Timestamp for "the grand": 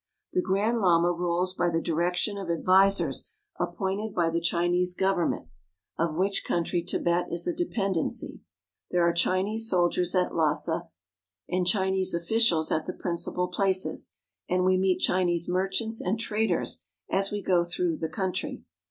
0.33-0.79